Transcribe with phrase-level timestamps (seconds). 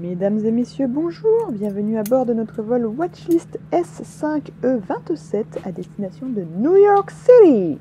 [0.00, 6.42] Mesdames et messieurs, bonjour, bienvenue à bord de notre vol Watchlist S5E27 à destination de
[6.56, 7.78] New York City.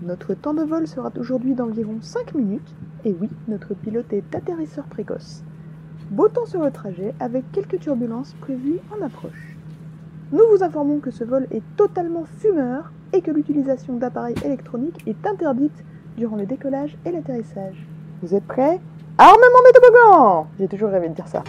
[0.00, 4.84] Notre temps de vol sera aujourd'hui d'environ 5 minutes, et oui, notre pilote est atterrisseur
[4.86, 5.42] précoce.
[6.10, 9.54] Beau temps sur le trajet avec quelques turbulences prévues en approche.
[10.32, 15.26] Nous vous informons que ce vol est totalement fumeur et que l'utilisation d'appareils électroniques est
[15.26, 15.84] interdite
[16.16, 17.86] durant le décollage et l'atterrissage.
[18.22, 18.80] Vous êtes prêts?
[19.22, 21.44] Armement des J'ai toujours rêvé de dire ça.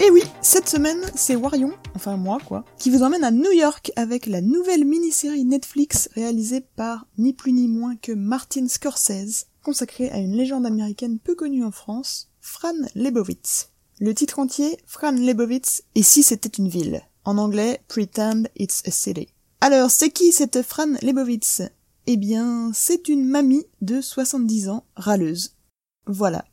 [0.00, 3.92] Et oui, cette semaine, c'est Warion, enfin moi quoi, qui vous emmène à New York
[3.96, 10.10] avec la nouvelle mini-série Netflix réalisée par ni plus ni moins que Martin Scorsese, consacrée
[10.10, 13.72] à une légende américaine peu connue en France, Fran Lebowitz.
[13.98, 17.02] Le titre entier, Fran Lebowitz, et si c'était une ville?
[17.24, 19.26] En anglais, Pretend It's a City.
[19.60, 21.62] Alors, c'est qui cette Fran Lebowitz?
[22.06, 25.56] Eh bien, c'est une mamie de 70 ans, râleuse.
[26.06, 26.44] Voilà.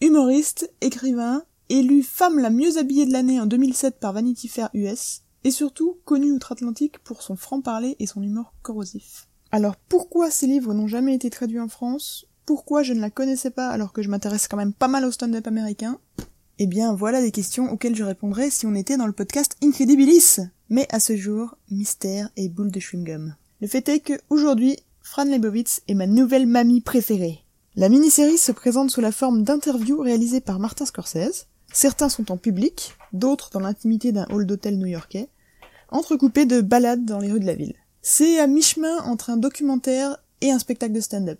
[0.00, 5.22] Humoriste, écrivain, élue femme la mieux habillée de l'année en 2007 par Vanity Fair US,
[5.42, 9.26] et surtout connue outre-Atlantique pour son franc-parler et son humour corrosif.
[9.54, 12.24] Alors pourquoi ces livres n'ont jamais été traduits en France?
[12.46, 15.10] Pourquoi je ne la connaissais pas alors que je m'intéresse quand même pas mal au
[15.10, 15.98] stand-up américain?
[16.58, 20.38] Eh bien voilà des questions auxquelles je répondrais si on était dans le podcast Incredibilis
[20.70, 23.34] Mais à ce jour, mystère et boule de chewing-gum.
[23.60, 27.44] Le fait est que aujourd'hui, Fran Lebowitz est ma nouvelle mamie préférée.
[27.76, 31.46] La mini-série se présente sous la forme d'interviews réalisées par Martin Scorsese.
[31.74, 35.28] Certains sont en public, d'autres dans l'intimité d'un hall d'hôtel new-yorkais,
[35.90, 37.74] entrecoupés de balades dans les rues de la ville.
[38.04, 41.38] C'est à mi-chemin entre un documentaire et un spectacle de stand-up.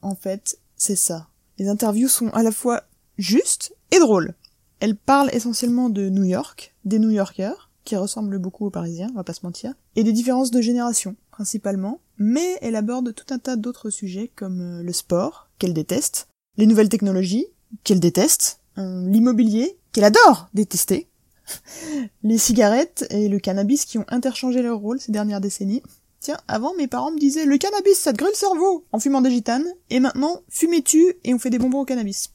[0.00, 1.28] En fait, c'est ça.
[1.58, 2.84] Les interviews sont à la fois
[3.18, 4.34] justes et drôles.
[4.80, 9.16] Elles parlent essentiellement de New York, des New Yorkers, qui ressemblent beaucoup aux Parisiens, on
[9.16, 13.38] va pas se mentir, et des différences de génération, principalement, mais elle aborde tout un
[13.38, 17.46] tas d'autres sujets comme euh, le sport, qu'elle déteste, les nouvelles technologies,
[17.84, 21.07] qu'elle déteste, euh, l'immobilier, qu'elle adore détester,
[22.22, 25.82] les cigarettes et le cannabis qui ont interchangé leur rôle ces dernières décennies.
[26.20, 29.20] Tiens, avant mes parents me disaient le cannabis ça te grille le cerveau en fumant
[29.20, 32.30] des gitanes, et maintenant fumez-tu et on fait des bonbons au cannabis.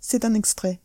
[0.00, 0.80] C'est un extrait.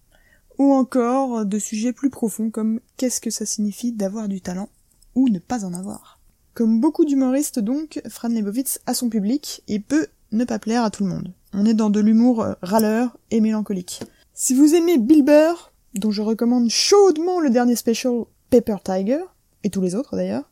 [0.57, 4.69] Ou encore de sujets plus profonds comme qu'est-ce que ça signifie d'avoir du talent
[5.15, 6.19] ou ne pas en avoir?
[6.53, 10.91] Comme beaucoup d'humoristes donc, Fran Lebowitz a son public et peut ne pas plaire à
[10.91, 11.33] tout le monde.
[11.53, 14.01] On est dans de l'humour râleur et mélancolique.
[14.33, 15.23] Si vous aimez Bill
[15.95, 19.21] dont je recommande chaudement le dernier special Paper Tiger,
[19.63, 20.49] et tous les autres d'ailleurs,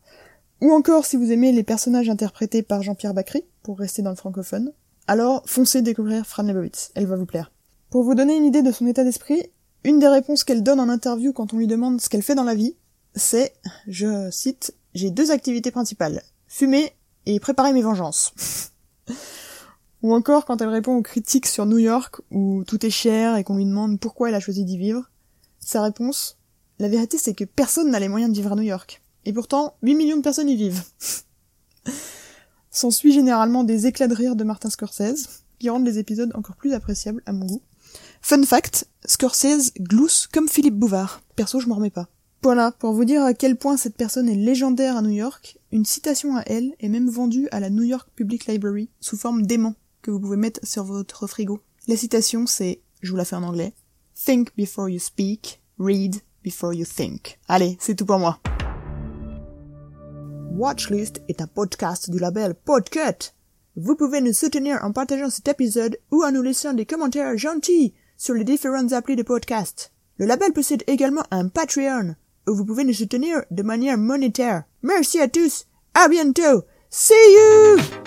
[0.62, 4.16] ou encore si vous aimez les personnages interprétés par Jean-Pierre Bacry, pour rester dans le
[4.16, 4.72] francophone,
[5.08, 7.52] alors foncez découvrir Fran Lebowitz, elle va vous plaire.
[7.90, 9.44] Pour vous donner une idée de son état d'esprit,
[9.84, 12.46] une des réponses qu'elle donne en interview quand on lui demande ce qu'elle fait dans
[12.46, 12.76] la vie,
[13.14, 13.54] c'est,
[13.88, 16.94] je cite, j'ai deux activités principales, fumer
[17.26, 18.34] et préparer mes vengeances.
[20.02, 23.44] Ou encore quand elle répond aux critiques sur New York où tout est cher et
[23.44, 25.10] qu'on lui demande pourquoi elle a choisi d'y vivre,
[25.68, 26.38] sa réponse
[26.80, 29.02] La vérité c'est que personne n'a les moyens de vivre à New York.
[29.26, 30.84] Et pourtant, 8 millions de personnes y vivent.
[32.72, 36.74] S'ensuit généralement des éclats de rire de Martin Scorsese, qui rendent les épisodes encore plus
[36.74, 37.62] appréciables à mon goût.
[38.22, 41.22] Fun fact, Scorsese glousse comme Philippe Bouvard.
[41.36, 42.10] Perso, je m'en remets pas.
[42.42, 45.86] Voilà, pour vous dire à quel point cette personne est légendaire à New York, une
[45.86, 49.76] citation à elle est même vendue à la New York Public Library sous forme d'aimant
[50.02, 51.62] que vous pouvez mettre sur votre frigo.
[51.88, 53.74] La citation c'est, je vous la fais en anglais,
[54.26, 57.40] Think before you speak, read before you think.
[57.50, 58.40] Allez, c'est tout pour moi.
[60.56, 63.34] Watchlist est un podcast du label Podcut.
[63.76, 67.94] Vous pouvez nous soutenir en partageant cet épisode ou en nous laissant des commentaires gentils
[68.16, 69.92] sur les différentes applis de podcast.
[70.18, 72.16] Le label possède également un Patreon
[72.48, 74.64] où vous pouvez nous soutenir de manière monétaire.
[74.84, 75.66] Merci à tous.
[75.96, 76.64] À bientôt.
[76.90, 78.03] See you!